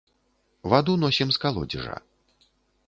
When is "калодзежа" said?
1.45-1.97